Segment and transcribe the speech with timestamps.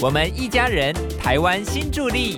[0.00, 2.36] 我们一家人，台湾新助力。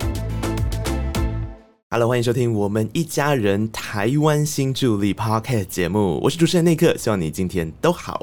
[1.91, 8.19] Hello，欢迎收听我们一家人台湾新助力 Podcast 节目，我是主持人内克，希望你今天都好。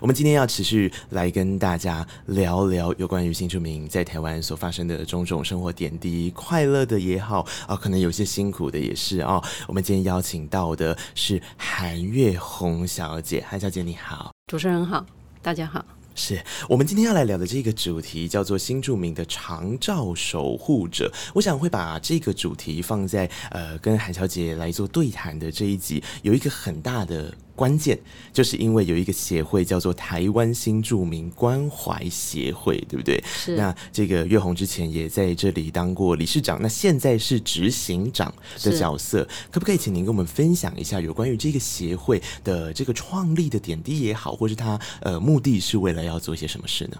[0.00, 9.38] 我们今天要持续来跟大家聊聊有关于新住民在台湾所发生的种种生活点滴，快乐的也好啊，可能有些辛苦的也是啊。
[9.68, 14.32] 我们今天邀请到的是韩月红小姐，韩小姐你好。
[14.46, 15.04] 主持人好，
[15.42, 15.84] 大家好。
[16.16, 21.12] 是我们今天要来聊的这个主题叫做新著名的长照守护者。
[21.34, 27.98] 我想会把这个主题放在呃跟韩小姐来做对谈的这一集，有一个很大的关键，
[28.32, 33.20] 就是因为有一个协会叫做台湾新著名关怀协会，对不对？
[33.26, 38.32] 是那这个月红之前也在这里当过理事长，那现在是执行长
[38.62, 46.98] 的角色，可不可以请您跟我们分享一下有关于这个协会的这个创立的点滴也好，或是他呃目的是为了要做一些什么事呢？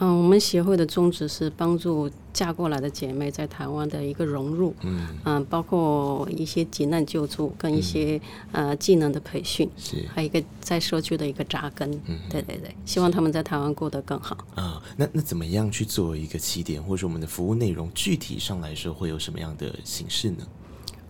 [0.00, 4.74] 嗯，我们协会的宗旨是帮助嫁过来的姐妹在台湾的一个融入，
[5.24, 8.20] 嗯，包括一些急难救助跟一些、
[8.50, 11.90] 呃技能的培训，是还有一个在社区的一个扎根。
[12.06, 14.36] 嗯对对对，希望他们在台湾过得更好。
[14.56, 20.38] 啊、那那怎么样去做一个起点，或者说我们的服务内容具体上来说会有什么样的形式呢？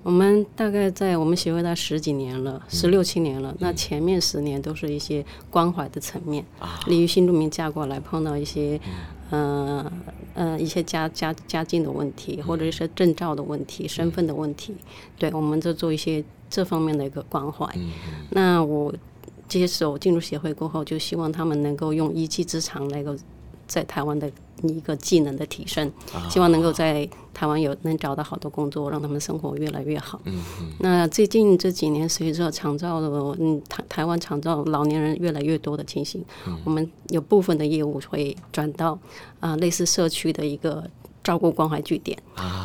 [0.04, 3.54] 我们大概在我们协会大概十几年了，十六七年了。
[3.58, 6.44] 那前面十年都是一些关怀的层面，
[6.86, 8.78] 例如新住民嫁过来碰到一些，
[9.30, 9.90] 呃
[10.34, 14.74] 呃一些家家家境的问题，或者一些证照的问题、身份的问题，
[15.18, 17.66] 对，我们就做一些这方面的一个关怀。
[18.28, 18.94] 那我
[19.48, 23.16] 接手进入协会过后，就希望他们能够用一技之长来够
[23.66, 24.30] 在台湾的
[24.62, 25.90] 一个技能的提升，
[26.30, 30.20] 希望能够在台湾有能找到好的工作，让他们生活越来越好。
[30.78, 33.08] 那最近这几年，随着长照的
[33.40, 36.24] 嗯台台湾长照老年人越来越多的情形，
[36.64, 38.98] 我们有部分的业务会转到
[39.40, 40.88] 啊、类似社区的一个
[41.24, 42.16] 照顾关怀据点。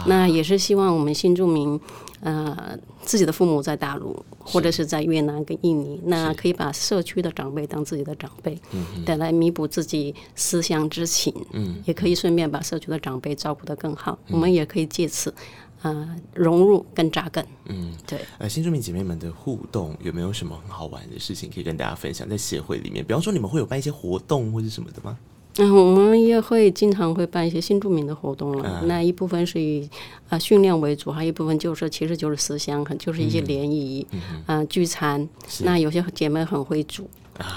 [0.06, 1.80] 那也是希望我们新住民
[2.22, 8.60] 呃自己的父母在大陆或者是在越南跟印尼，那可以把社区的长辈当自己的长辈，
[9.06, 11.33] 带来弥补自己思乡之情。
[11.52, 14.20] 嗯，也可以顺便把社区的长辈照顾得更好。
[14.30, 15.33] 我们也可以借此
[15.82, 17.45] 呃融入跟扎根。
[17.66, 18.20] 嗯，对。
[18.38, 22.28] 呃，新住民姐妹们的互动有没有什么很好玩的事情可以跟大家分享？
[22.28, 25.17] 在协会里面，比方说你们会有办一些活动或者什么的吗？
[25.59, 28.81] 嗯，我们也会经常会办一些新著名的活动了。
[28.86, 29.87] 那一部分是以
[30.30, 34.08] 呃训练为主，还有一部分就是其实就是思乡，很就是一些联谊、
[34.47, 35.27] 嗯、聚餐。
[35.64, 37.09] 那有些姐妹很会煮，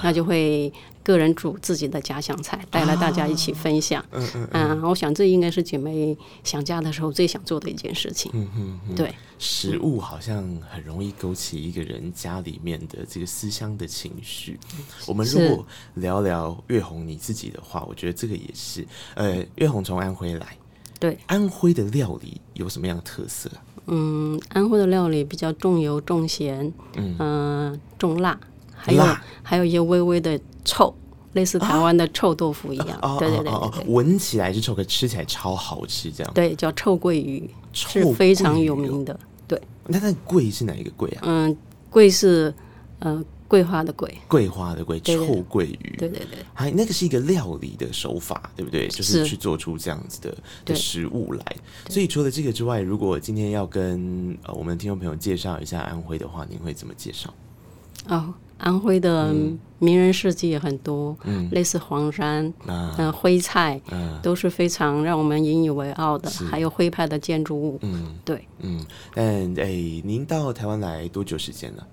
[0.03, 0.73] 那就会
[1.03, 4.05] 个人煮自己的家乡菜，带来大家一起分享。
[4.13, 4.83] 嗯嗯嗯。
[4.83, 8.31] 我想这应该是姐妹想家的时候最想做的一件事情。
[8.35, 8.49] 嗯
[8.89, 8.95] 嗯。
[8.95, 9.15] 对。
[9.39, 10.37] 食物好像
[10.71, 14.57] 很容易勾起一个人家里面的这个思乡的情绪。
[15.05, 18.87] 我们如果聊聊月红你自己的话，我觉得这个也是。
[19.15, 20.57] 呃，月红从安徽来，
[21.01, 23.51] 对，安徽的料理有什么样的特色？
[23.87, 28.39] 嗯，安徽的料理比较重油重咸，嗯、呃，重辣，
[28.83, 30.95] 还有辣还有一些微微的臭。
[31.35, 36.31] 类似台湾的臭豆腐一样，哦对对对哦对对，闻起来是臭，可吃起来超好吃，这样。
[36.35, 39.19] 对，叫臭鳜鱼，臭是非常有名的。
[39.49, 41.23] 对，那那桂是哪一个桂啊？
[41.23, 41.57] 嗯，
[41.89, 42.53] 桂是
[42.99, 45.97] 呃桂花的桂，桂花的桂，臭鳜鱼。
[45.97, 48.87] 对对对，还那个是一个料理的手法，对不对？
[48.89, 51.57] 就是是去做出这样子的的食物来。
[51.89, 57.33] 所以除了这个之外，如果今天要跟呃我们听众朋友介绍一下安徽的话，您会怎么介绍？
[58.09, 59.35] 哦，安徽的
[59.79, 61.49] 名人事迹也很多，嗯。
[61.51, 68.15] 类似黄山、那嗯、徽菜，嗯都是非常让我们引以为傲的，还有徽派的建筑物，嗯。
[68.25, 68.85] 对，嗯，
[69.15, 69.25] 但
[69.59, 69.67] 哎，
[70.05, 71.87] 您到台湾来多久时间了？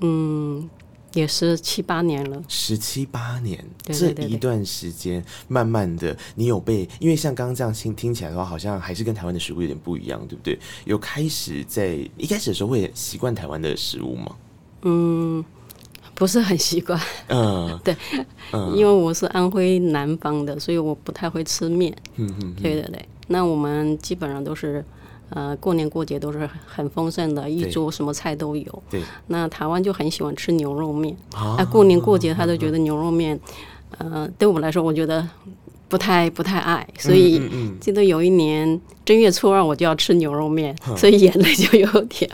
[0.00, 0.68] 嗯，
[1.14, 4.24] 也是七八年了，十七八年，对对对对。
[4.24, 10.58] 这一段时间，慢慢的，你有被，因为像刚刚这样听听起来的话，好像还是跟台湾的食物有点不一样，对不对？
[10.84, 14.36] 有开始在一开始的时候会习惯台湾的食物吗？
[14.84, 15.44] 嗯，
[16.14, 17.78] 不是很习惯，嗯。
[17.84, 17.96] 对，
[18.74, 24.84] 因为我是安徽南方的，所以我不太会吃面，嗯嗯对对对，那我们基本上都是。
[25.34, 28.82] 呃，过年过节都是很丰盛的，一桌什么菜都有。
[28.90, 31.56] 对，那台湾就很喜欢吃牛肉面，啊。
[31.56, 33.40] 啊，过年过节他都觉得牛肉面，
[33.96, 35.26] 呃，对我来说，我觉得
[35.92, 37.38] 不太不太爱，所以
[37.78, 42.30] 记得有一年正月初二我就要吃牛肉面，所以眼泪就有点，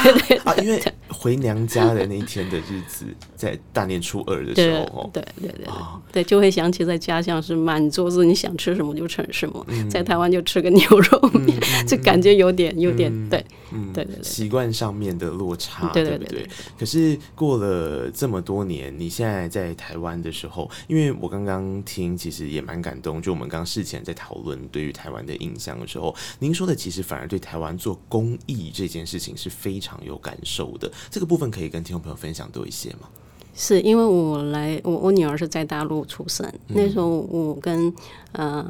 [0.00, 3.04] 对对啊，因为回娘家的那一天的日子，
[3.34, 6.00] 在大年初二的时候哦，对对对对啊。
[6.12, 9.90] 对，就会想起在家乡是满桌子，你想吃什么就吃什么，嗯。
[9.90, 14.22] 在台湾就吃个牛肉面，就感觉有点有点对嗯对对对。
[14.22, 16.04] 习惯上面的落差，对？
[16.04, 16.46] 对对对。
[16.78, 23.22] 可是过了这么多年，你现在在台湾的时候，因为我刚刚听，其实也蛮感感动。
[23.22, 30.90] 就我们刚刚事前在讨论对于台湾的印象的时候，您说的其实反而对台湾做公益这件事情是非常有感受的。
[31.10, 33.08] 这个部分可以跟听众朋友分享多一些吗？
[33.52, 37.92] 是因为我来，我我女儿是在大陆出生，那时候我跟
[38.32, 38.64] 呃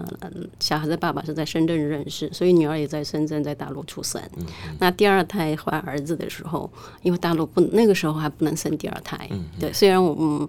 [0.59, 4.21] 小孩的爸爸是在深圳认识，所以女儿也在深圳，在大陆出生。
[4.79, 6.69] 那第二胎怀儿子的时候，
[7.03, 9.29] 因为大陆不那个时候还不能生第二胎，
[9.61, 10.49] 对，虽然我嗯。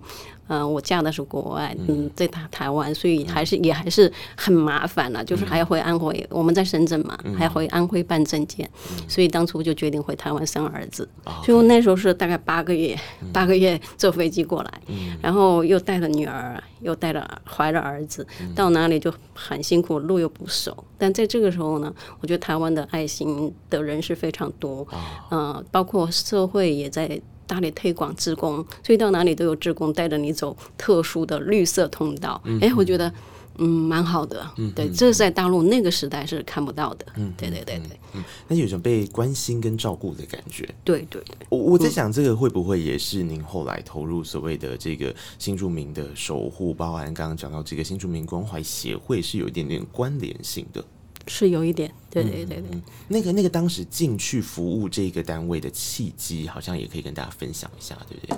[0.53, 8.69] 嗯，我嫁的是国外，嗯，在台台湾，所以还是也还是很麻烦了，就是还要回安徽，我们在深圳嘛，还要回安徽办证件，
[9.07, 11.07] 所以当初就决定回台湾生儿子。
[11.45, 12.99] 所以我那时候是大概八个月，
[13.31, 14.81] 八个月坐飞机过来，
[15.21, 20.75] 然后又带了女儿，又带了怀了儿子，到哪里就很辛苦，路又不熟。
[20.97, 24.85] 但在这个时候呢，我觉得台湾的爱心的人是非常多，
[25.31, 27.21] 嗯，包括社会也在。
[27.51, 32.41] 大力推广志工，所以到哪里都有志工带着你走特殊的绿色通道。
[32.61, 33.13] 哎，我觉得
[33.57, 34.49] 嗯蛮好的。
[34.55, 37.05] 嗯对，这是在大陆那个时代是看不到的。
[37.17, 37.99] 嗯，对对对对。
[38.13, 40.63] 嗯，那有种被关心跟照顾的感觉。
[40.85, 41.35] 对对对。
[41.49, 50.81] 我我在想，这个会不会也是您后来投入所谓的这个新住民的守护，包含刚刚讲到这个新住民关怀协会，是有一点点关联性的。
[51.31, 52.81] 是有一点，对对对对。
[53.07, 58.37] 那个那个当时进去服务这个单位的契机，好像也可以跟大家分享一下，对不对？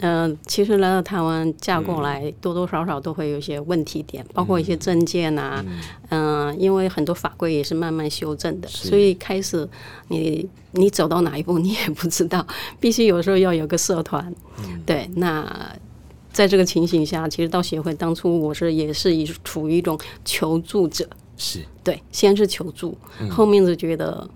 [0.00, 5.64] 嗯，其实来到台湾嫁过来，多多少少都会有一些问题点，包括一些证件啊，
[6.10, 9.66] 嗯，因为很多法规也是慢慢修正的，所以开始
[10.08, 12.44] 你你走到哪一步你也不知道，
[12.80, 14.34] 必须有时候要有个社团，
[14.84, 15.08] 对。
[15.14, 15.74] 那
[16.32, 21.08] 在这个情形下，其实到协会当初我是也是以处于一种求助者。
[21.36, 21.60] 是。
[21.82, 22.96] 对，先是求助，
[23.30, 24.28] 后面就觉得，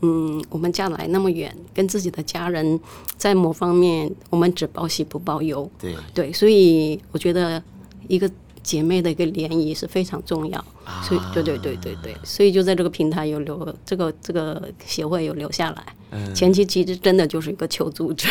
[0.00, 2.78] 嗯，我们家来那么远，跟自己的家人
[3.16, 5.94] 在某方面，我们只报喜不报忧，对。
[6.14, 7.62] 对，所以我觉得
[8.08, 8.30] 一个
[8.62, 10.64] 姐妹的一个联谊是非常重要，
[11.02, 18.26] 所以对对对对对，所以就在这个平台有留，这个这个协会有留下来，前期其实真的就是一个求助者，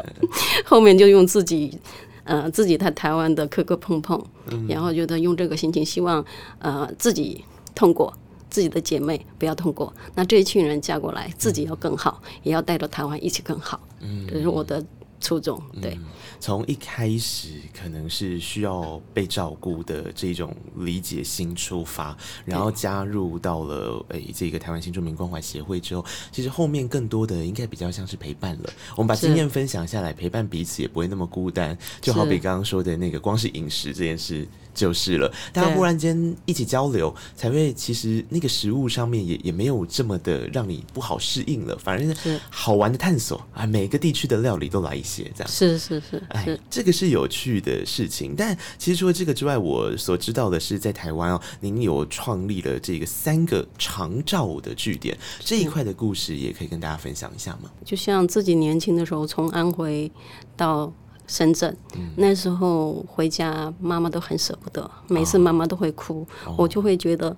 [0.66, 1.78] 后面就用自己。
[2.24, 4.22] 呃，自己在台湾的磕磕碰碰，
[4.68, 6.24] 然后觉得用这个心情，希望
[6.58, 7.44] 呃自己
[7.74, 8.12] 通过，
[8.48, 13.80] 自己的姐妹不要通过，那这一群人嫁过来，自己要更好，也要带着台湾一起更好，
[14.28, 14.84] 这是我的
[15.20, 15.98] 初衷，对。
[16.40, 26.02] 从一开始可能是需要被照顾的这种理解心出发，然后加入到了诶这个台湾新住民关怀协会之后，
[26.32, 28.70] 其实后面更多的应该比较像是陪伴了。
[28.96, 31.76] 我们把经验分享下来，陪伴彼此也不会那么孤单。
[32.00, 34.48] 就好比刚刚说的那个，光是饮食这件事。
[34.72, 43.66] 就是了，大家忽然间一起交流，才会其实那个食物上面也也没有这么的让你不好适应了，反而是好玩的探索啊！
[43.66, 48.34] 每个地区的料理都来一些，这样是是是，哎，这个是有趣的事情。
[48.36, 57.70] 但其实除了这个之外，我所知道的是，在台湾哦，您有创立了这个三个长照的据点，这一块的故事也可以跟大家分享一下吗？
[57.84, 60.10] 就像自己年轻的时候，从安徽
[60.56, 60.92] 到。
[61.30, 61.74] 深圳
[62.16, 66.26] 那时候回家，妈妈都很舍不得，每次妈妈都会哭，
[66.58, 67.34] 我就会觉得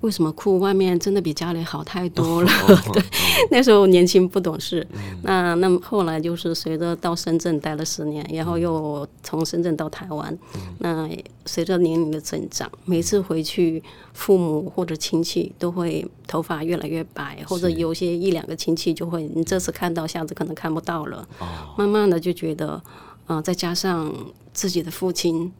[0.00, 0.58] 为什么哭？
[0.58, 2.50] 外面真的比家里好太多了。
[2.94, 3.02] 对，
[3.50, 4.86] 那时候年轻不懂事。
[5.22, 10.38] 那那后来就是随着到深圳待了十年，然后又从深圳到台湾。
[10.78, 11.06] 那
[11.44, 13.82] 随着年龄的增长，每次回去，
[14.14, 21.28] 父母或者亲戚都会头发越来越白，或者有些一两个亲戚就会，你这次看到，下次可能看不到了。
[21.76, 22.82] 慢慢的就觉得。
[23.26, 24.12] 啊，再加上
[24.52, 25.50] 自己的父亲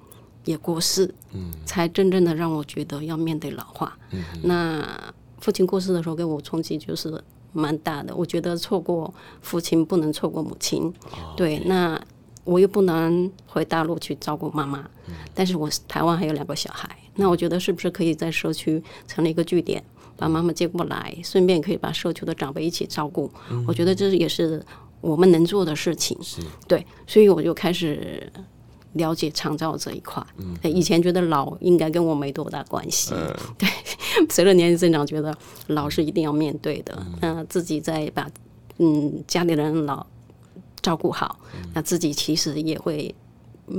[0.44, 3.96] 也过世，嗯，才真正的让我觉得要面对老化。
[4.10, 4.86] 嗯，那
[5.40, 8.14] 父亲过世的时候给我冲击就是蛮大的。
[8.14, 10.92] 我觉得错过父亲不能错过母亲，
[11.36, 11.58] 对。
[11.60, 11.98] 那
[12.44, 14.86] 我又不能回大陆去照顾妈妈，
[15.34, 19.82] 但是我台湾还有两个小孩，那我觉得是不是可以在社区成立一个据点，
[20.18, 23.30] 把妈妈接过来，顺便可以把社区的长辈一起照顾？
[23.66, 24.62] 我觉得这也是。
[25.04, 28.32] 我们能做的事情，是对，所以我就开始
[28.94, 30.24] 了解长照这一块。
[30.38, 33.12] 嗯，以前觉得老应该跟我没多大关系，
[33.58, 33.68] 对。
[34.30, 37.06] 随着年龄增长，觉得老是一定要面对的。
[37.20, 38.30] 嗯，自己再把
[38.78, 40.06] 嗯家里人老
[40.80, 41.38] 照顾好，
[41.74, 43.14] 那自己其实也会。
[43.66, 43.76] 嗯，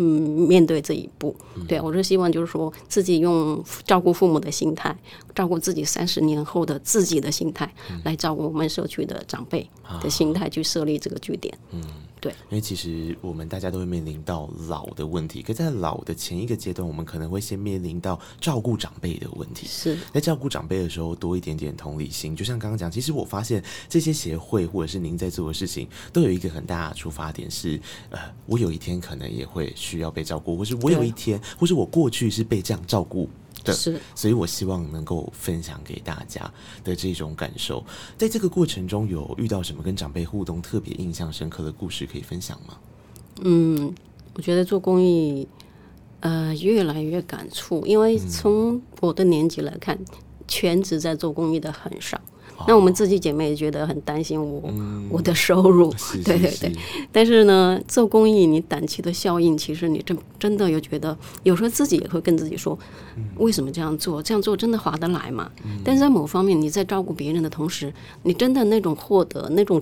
[0.47, 1.35] 面对这一步，
[1.67, 4.95] 对我是希望就是说自己用照顾父母的心态，
[5.33, 7.71] 照顾自己三十年后的自己的心态，
[8.03, 9.69] 来照顾我们社区的长辈
[10.01, 11.55] 的心态去设立这个据点。
[11.71, 11.81] 嗯。
[12.19, 19.67] 对，因为其实我们大家都会面临到老的问题，可在老的前一个阶段，我们可能会先面临到照顾长辈的问题。
[19.67, 22.35] 是在照顾长辈的时候，多一点点同理心。
[22.35, 27.79] 就像刚刚讲，其实我发现这些协会或者是您在做的事情，都有一个很大的出发点是：
[28.09, 33.29] 呃，我有一天可能也会需要被照顾，或是我有一天，或是我过去是被这样照顾。
[33.65, 36.49] 的，是，所以我希望能够分享给大家
[36.83, 37.83] 的这种感受。
[38.17, 42.77] 在这个过程中，有遇到什么跟长辈互动特别印象深刻的故事可以分享吗？
[43.41, 43.93] 嗯，
[44.35, 45.47] 我觉得做公益，
[46.21, 49.99] 呃，越来越感触，因为从我的年纪来看，
[50.47, 52.21] 全职在做公益的很少。
[52.67, 54.73] 那我们自己姐妹也觉得很担心我、
[55.09, 56.71] 我的收入， 是对对对。
[57.11, 62.77] 但是呢，做公益你短期的效应，其实你真真的有觉得，有时候自己也会跟自己说，
[63.37, 64.21] 为什么这样做？
[64.21, 65.51] 这样做真的划得来吗？
[65.83, 67.93] 但是在某方面，你在照顾别人的同时，
[68.23, 69.81] 你真的那种获得那种。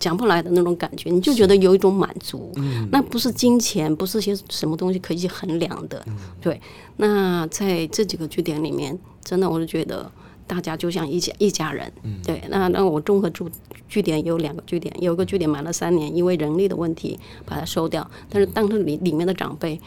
[0.00, 2.52] 讲不来的那种感觉，你就觉得有一种满足，
[2.92, 6.00] 那不是金钱，不是些什么东西可以衡量的。
[6.40, 6.60] 对，
[6.98, 10.08] 那在这几个据点里面，真的我就觉得
[10.48, 11.92] 大家就像一家一家人。
[12.26, 13.48] 对，那那我综合住
[13.88, 19.80] 据点有两个据点，有一个据点买了三年，因为人力的问题把它收掉，但是当时里里面的长辈。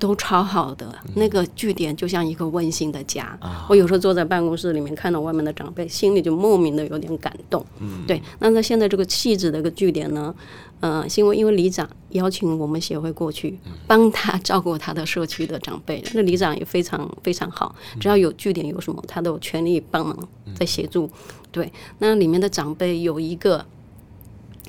[0.00, 3.38] 都超好的，那个据点就像一个温馨的家。
[3.68, 7.64] 我有时候坐在办公室里面，看到外面的长辈，心里就莫名的有点感动。
[8.06, 10.34] 对，那在现在这个细致的一个据点呢，
[10.80, 21.08] 呃，因为因为里长邀请我们协会过去帮他照顾他的社区的长辈，那里长也非常非常好，只要有据点有什么，他都有全力帮忙在协助。
[21.52, 23.64] 对，那里面的长辈有一个。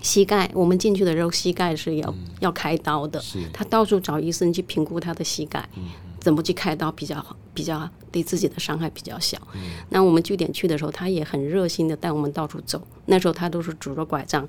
[0.01, 3.21] 膝盖，我们进去的时候，膝盖是要要开刀的。
[3.53, 5.67] 他到处找医生去评估他的膝盖，
[6.19, 9.37] 怎么去开刀比较好比较对自己的伤害比较小。
[9.89, 12.81] 那我们据点去的时候，他也很热心的带我们到处走。
[13.05, 14.47] 那时候他都是拄着拐杖，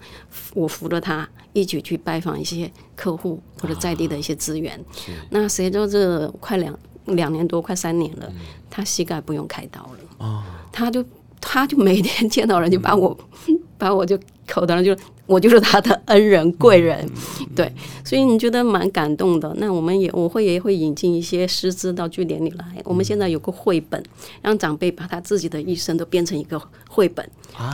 [0.54, 4.82] 我扶着他一起去拜访一些客户或者在地的一些资源。
[5.30, 8.32] 那随着这快两两年多，快三年了，
[8.70, 10.44] 他膝盖不用开刀了。
[10.70, 11.04] 他就
[11.40, 13.16] 他就每天见到人就把我
[13.76, 14.16] 把我就
[14.48, 14.96] 口头上就。
[15.32, 17.08] 我就是他的恩人贵人，
[17.56, 17.72] 对，
[18.04, 19.50] 所以你觉得蛮感动的。
[19.56, 22.64] 那我们也我会也会引进一些师资到据点里来。
[22.84, 24.02] 我们现在有个绘本，
[24.42, 27.26] 让长辈把他自己的一生都变成一个绘本。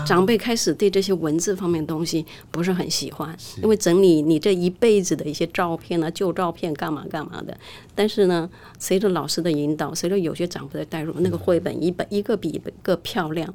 [0.07, 7.57] 长辈开始对这些文字方面的东西不是很喜欢，因为整理你这一辈子的一些照片啊、旧照片干嘛干嘛的。
[7.95, 8.49] 但是呢，
[8.79, 13.53] 随着老师的引导，随着有些长辈的带入，那个绘本一本一个比一个漂亮。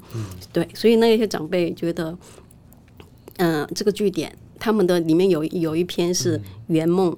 [0.52, 2.16] 对，所以那些长辈觉得。
[3.38, 7.16] 嗯，这个据点，他们的里面有有一篇是圆梦，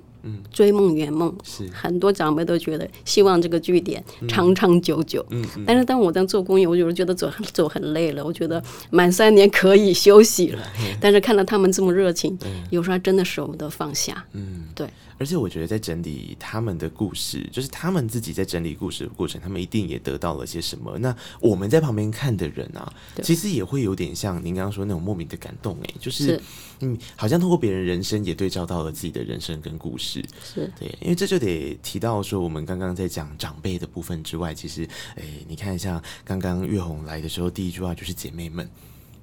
[0.52, 5.24] 追梦圆梦，是很多长辈都觉得希望这个据点长长久久。
[5.30, 10.62] 嗯，但是当我在做公益，我有时觉得走走很累了，我觉得满三年可以休息了。
[11.00, 12.38] 但是看到他们这么热情，
[12.70, 14.24] 有时候真的舍不得放下。
[14.32, 14.88] 嗯，对。
[15.18, 20.98] 而且我觉得在整理他们的故事，就是他们自己在整理故事的过程，他们一定也得到了些什么。
[20.98, 22.92] 那我们在旁边看的人啊，
[23.22, 26.38] 其实也会有点像您刚刚说那种莫名的感动，哎，就是
[26.80, 30.15] 嗯，好像通过别人人生也对照到了自己的人生跟故事。
[30.42, 38.68] 是对，因为这就得提到说，我们刚刚在讲长辈的部分之外，其实哎，你看像刚刚月红来的时候，第一句话就是姐妹们。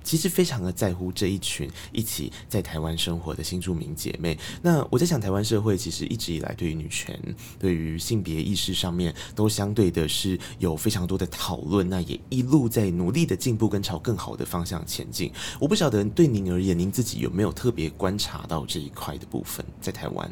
[0.05, 4.37] 其实非常的在乎这一群一起在台湾生活的新住民姐妹。
[4.61, 7.17] 那我在想，台湾社会其实一直以来对于女权、
[7.57, 11.89] 对于性别意识上面，都相对的是有非常多的讨论。
[11.89, 15.31] 那也一路在努力的进步，跟朝更好的方向前进。
[15.57, 19.65] 我不晓得对您而言，您自己有没有特别观察到这一块的部分？
[19.79, 20.29] 在台湾，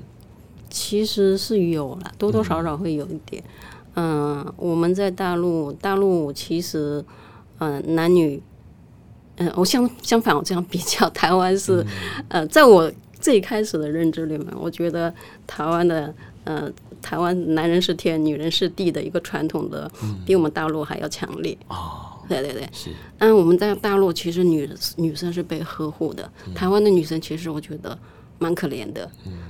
[0.71, 3.43] 其实是有了，多多少少会有一点。
[3.95, 7.05] 嗯，我们在大陆，大陆其实，
[7.59, 8.41] 嗯，男女。
[9.37, 11.83] 嗯，我相相反，我这样比较，台湾是，
[12.27, 15.11] 呃，在我最开始的认知里面，我觉得
[15.47, 16.13] 台湾的，
[16.43, 16.69] 呃，
[17.01, 19.89] 台湾男人是天，女人是地的一个传统的，
[20.25, 21.57] 比我们大陆还要强烈。
[21.69, 22.91] 哦，对对对，是。
[23.17, 27.97] 但，我们在大陆其实女女生是被呵护的，台湾的女生其实我觉得
[28.41, 29.09] 蛮可怜的，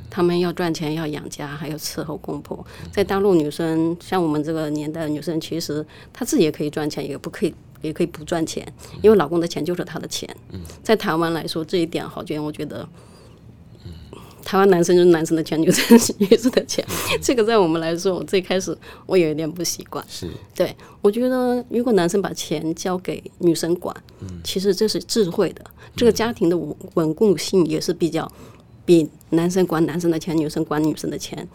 [0.09, 2.63] 他，们要赚钱，要养家，还要伺候公婆。
[2.91, 5.83] 在大陆，女生像我们这个年代的女生，其实
[6.13, 7.55] 她自己也可以赚钱，也不可以。
[7.81, 8.63] 也可以不赚钱，
[9.01, 10.29] 因为老公的钱就是她的钱。
[10.83, 12.87] 在台湾来说，这一点好像，我觉得，
[14.45, 16.85] 台湾男生就是男生的钱，女生是女生的钱。
[17.23, 20.05] 这个在我们来说，我最开始我有一点不习惯。
[20.07, 23.95] 是，对我觉得，如果男生把钱交给女生管，
[24.43, 28.31] 其实这是智慧的，这个家庭的稳稳固性也是比较。
[28.91, 31.47] 比男生管男生的钱，女生管女生的钱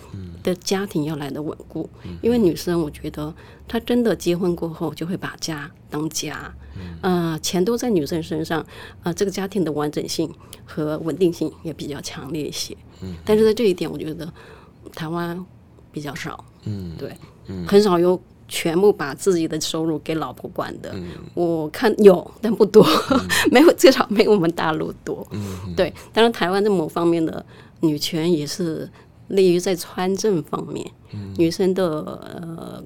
[0.42, 1.86] 的家庭要来的稳固，
[2.22, 3.34] 因为女生我觉得
[3.68, 6.50] 她真的结婚过后就会把家当家，
[7.02, 8.64] 呃，钱都在女生身上，
[9.02, 10.32] 呃，这个家庭的完整性
[10.64, 12.74] 和稳定性也比较强烈一些。
[13.22, 14.32] 但是在这一点，我觉得
[14.94, 15.44] 台湾
[15.92, 17.14] 比较少，嗯，对，
[17.66, 18.18] 很少有。
[18.48, 20.94] 全部把自己的收入给老婆管的，
[21.34, 22.86] 我看有，但不多，
[23.50, 25.26] 没有，至少没我们大陆多。
[25.76, 27.44] 对，当然台湾在某方面的
[27.80, 28.88] 女权也是
[29.28, 30.88] 利于在穿政方面，
[31.36, 32.82] 女生的呃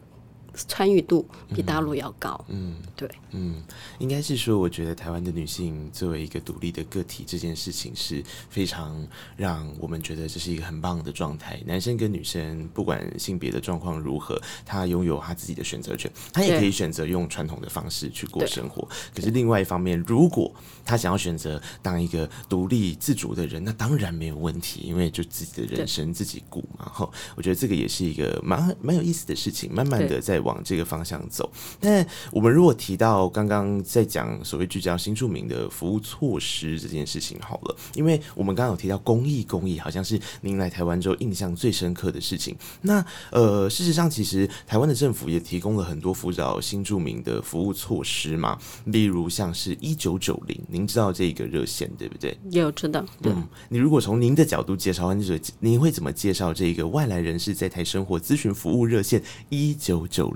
[0.69, 2.43] 参与度比大陆要高。
[2.49, 3.63] 嗯，对，嗯，
[3.99, 11.61] 应该是说，我觉得台湾的女性作为一个独立的个体，这件事情是非常让我们觉得这是一个很棒的状态。
[11.67, 18.89] 男生跟女生不管性别的状况如何，他拥有他自己的选择权，他也可以选择用传统的方式去过生活。
[19.15, 20.53] 可是另外一方面，如果
[20.85, 26.87] 他想要选择当一个独立自主的人，那当然没有问题，因为就自己的人生自己顾嘛。
[26.87, 31.51] 哈，我觉得这个也是一个蛮蛮有意思的事情，慢慢的在往这个方向走。
[31.81, 42.57] 那我们如果提到刚刚在讲所谓聚焦新住民的服务措施这件事情好了，因为我们刚刚有提到公益，公益好像是您来台湾之后印象最深刻的事情。
[42.83, 52.37] 那呃，事实上其实台湾的政府也提供了很多辅导新住民的服务措施嘛，例如像是一九九零，您知道这个热线对不对？
[52.51, 55.15] 有知道，嗯，你如果从您的角度介绍，
[55.61, 60.30] 您会怎么介绍这个外来人士在台生活咨询服务热线一九九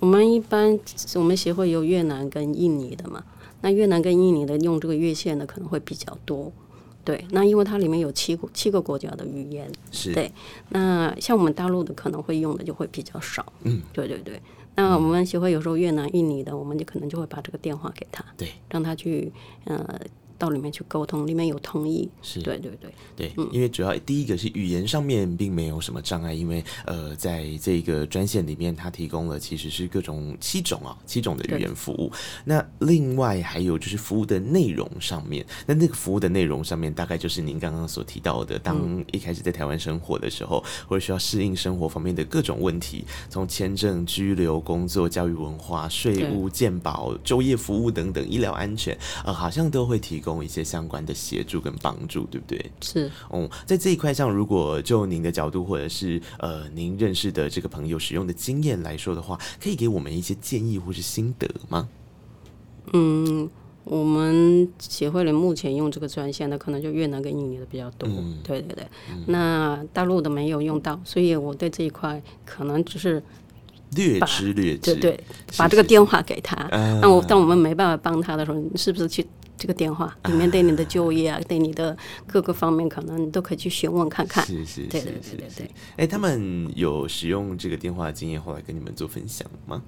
[0.00, 0.78] 我们一般
[1.14, 3.22] 我们协会有越南跟印尼的嘛，
[3.60, 6.50] 那越南跟印尼的用这个越线的可能会比较多。
[7.02, 10.30] 对，那因为它里面有七个七个国家的语言，是对
[10.68, 13.52] 那像我们大陆的可能会用的就会比较少。
[13.62, 14.40] 嗯，对对对。
[14.76, 19.32] 那我们协会有时候越南、印尼的，我们就可能就会把这个电话给他，对，让他去
[19.64, 20.00] 呃
[20.40, 22.08] 到里面去沟通，里面有同意。
[22.22, 32.10] 是对对对，对，因为主要第一个是语言上面并没有什么障碍，因为呃，在这个专线里面，它提供了其实是各种七种啊七种的语言服务。
[32.46, 52.70] 那另外还有就是服务的内容上面，那那个服务的内容上面，大概就是您刚刚所提到的，当一开始在台湾生活的时候，或者需要适应生活方面的各种问题，从签证、居留、工作、教育、文化、税务、健保、就业服务等等，医疗安全，呃，好像都会提供一些相关的协助跟帮助，对不对？
[52.80, 53.10] 是。
[53.32, 61.88] 嗯，在这一块上，如果就您的角度，或者是呃您认识的这个朋友使用的经验来说的话，可以给我们一些建议或是心得吗？
[62.92, 63.48] 嗯
[63.84, 68.08] 我们协会里目前用这个专线的，可能就越南跟印尼的比较多。
[68.08, 68.86] 嗯对对对，
[69.26, 73.20] 那大陆的没有用到，所以我对这一块可能只是
[73.96, 76.54] 略知略知，对对，是把这个电话给他。
[76.56, 79.26] 啊那我当我们没办法帮他的时候，你是不是去
[79.60, 81.94] 这个电话里面对你的就业啊，对你的
[82.26, 84.42] 各个方面，可能你都可以去询问看看。
[84.46, 85.70] 是是是对对对是是对对。
[85.98, 89.82] 哎，他们有使用这个电话的经验，后来跟你们做分享吗？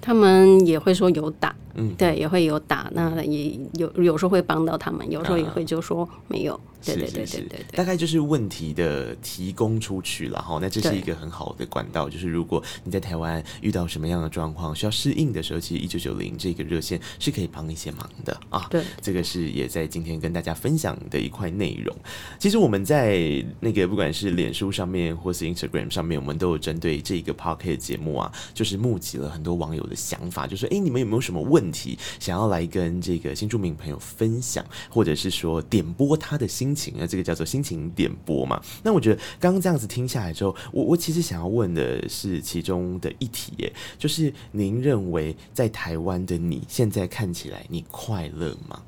[0.00, 7.76] 他们也会说有打，嗯对，也会有打，那也有有时候会帮到他们，有时候也会就说没有，对对对对对对。
[7.76, 10.58] 大概就是问题的提供出去了哈。
[10.60, 18.66] 那这是一个很好的管道，就是如果你在台湾遇到什么样的状况需要适应的时候，其实一九九零这个热线是可以帮一些忙的啊。
[18.70, 21.94] 对，这个是也在今天跟大家分享的一块内容。
[22.38, 37.06] 其实我们在那个不管是脸书上面或是 Instagram 上面，我们都有针对这个 Pocket 节目啊，就是募集了很多网友的想法，就说：哎、你们有没有什么问题想要来跟这个新住民朋友分享，或者是说点播他的心情啊？
[37.06, 38.62] 这个叫做心情点播嘛。
[38.82, 48.80] 那我觉得刚刚这样子听下来之后，我我其实想要问的是其中的一题，耶，就是您认为在台湾的你现在看起来你快乐吗？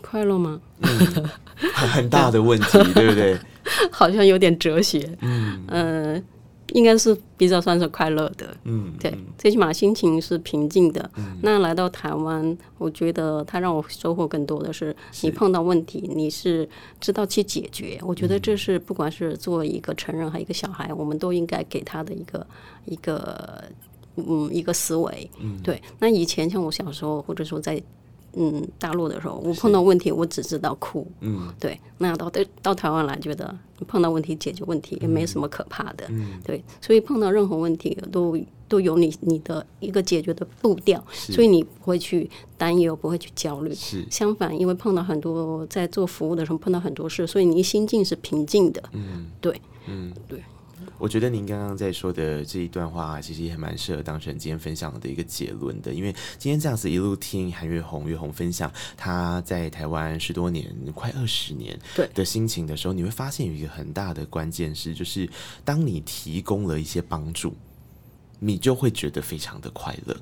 [0.00, 0.60] 快乐吗？
[0.80, 1.28] 嗯
[1.74, 3.38] 很大的问题，对不对？
[3.92, 5.16] 好像有点哲学。
[5.20, 6.22] 嗯，呃，
[6.74, 8.56] 应该是比较算是快乐的。
[8.64, 11.10] 嗯，对，最起码心情是平静的。
[11.42, 16.68] 那来到台湾，我觉得它让我收获更多的是，你碰到问题，你是
[17.00, 17.98] 知道去解决。
[18.02, 22.46] 我觉得这是不管是作为一个成人还一个小孩，我们都应该给他的一个
[22.84, 23.64] 一个
[24.16, 25.30] 嗯一个思维。
[25.62, 27.82] 对，那以前像我小时候，或者说在
[28.34, 31.06] 嗯大陆的时候，我碰到问题，我只知道哭。
[31.20, 33.54] 嗯，对，那到到到台湾来，觉得
[33.86, 36.06] 碰到问题解决问题也没什么可怕的。
[36.10, 38.38] 嗯对，所以碰到任何问题都
[38.68, 43.74] 都有你你的一个解决的步调，是所以你不会去担忧，不会去焦虑。
[43.74, 48.82] 是相反，因为碰到很多在做服务的时候碰到很多事，所以你心境是平静的。
[48.92, 50.42] 嗯对，嗯，对。
[50.96, 55.92] 我觉得您刚刚在说的这一段话，其实也蛮适合当成今天分享的一个结论的。
[55.92, 61.78] 因为今天这样子一路听韩月红、月红分享她在台湾十多年、快二十年
[62.14, 65.28] 的心情的时候，你会发现有一个很大的关键是，就是
[65.64, 67.54] 当你提供了一些帮助，
[68.38, 70.16] 你就会觉得非常的快乐。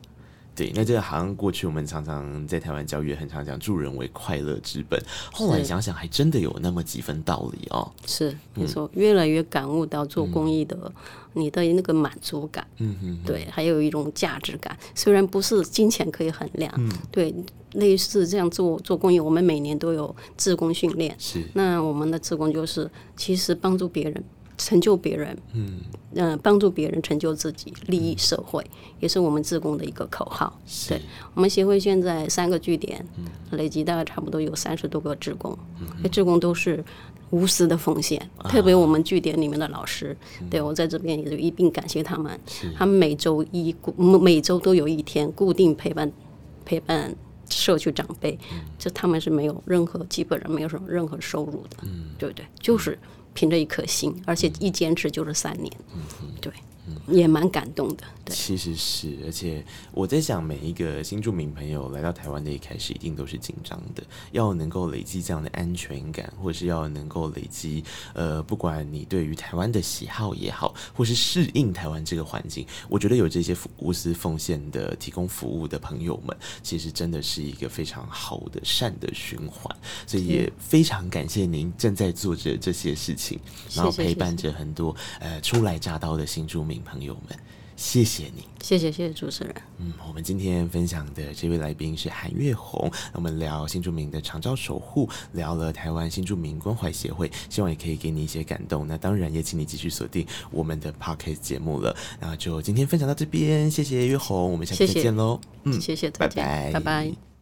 [0.56, 4.98] 对，那这个好像过去我们常常在台湾教育也很常讲助人为快乐之本，
[5.30, 7.92] 后来想想还真的有那么几分道理哦。
[8.06, 10.90] 是没错，越来越感悟到做公益的、
[11.34, 12.66] 你的那个满足感。
[12.78, 16.90] 嗯哼，对，还有一种价值感，虽然不是金钱可以衡量，嗯。
[17.12, 17.34] 对，
[17.72, 21.42] 类似这样做做公益，我们每年都有志工训练，是。
[21.52, 24.24] 那我们的志工就是其实帮助别人
[24.58, 25.80] 成就别人，嗯，
[26.14, 28.64] 呃，帮助别人成就自己，利益社会，
[29.00, 30.58] 也是我们自贡的一个口号。
[30.88, 31.00] 对，
[31.34, 33.06] 我们协会现在三个据点，
[33.50, 35.56] 累计大概差不多有三十多个职工，
[36.02, 36.82] 这职工都是
[37.30, 40.16] 无私的奉献，特别我们据点里面的老师，
[40.48, 42.40] 对我在这边也就一并感谢他们，
[42.74, 46.10] 他们每周一固每周都有一天固定陪伴
[46.64, 47.14] 陪伴
[47.50, 48.38] 社区长辈，
[48.78, 51.86] 就他们是没有任何基本上没有什么任何收入的，
[52.18, 52.46] 对不对？
[52.58, 52.98] 就是。
[53.36, 55.70] 凭着一颗心，而且一坚持就是三年，
[56.40, 56.50] 对。
[57.08, 58.34] 也蛮感动的，对。
[58.34, 67.82] 其实是，而且我在想，每一个新住民朋友来到台湾的一开始，一定都是紧张的，要能够累积这样的安全感，或是要能够累积，
[68.14, 83.38] 呃，不管你对于台湾的喜好也好，或是适应台湾这个环境，我觉得有这些无私奉献的提供服务的朋友们，其实真的是一个非常好的善的循环，所以也非常感谢您正在做着这些事情，
[83.74, 86.75] 然后陪伴着很多呃初来乍到的新住民。
[86.82, 87.38] 朋友们，
[87.76, 89.54] 谢谢你，谢谢谢谢主持人。
[89.78, 98.86] 嗯，我们今天分享的这位来宾是韩月红，我们聊新住民的长照守护，聊了台湾新住民关怀协会，希望也可以给你一些感动。
[98.86, 101.94] 那当然也请你继续锁定我们的 podcast 节目了。
[102.20, 105.40] 那就今天分享到这边，谢谢月红，我们下次再见喽。
[105.64, 107.35] 嗯，谢谢，拜拜，拜拜。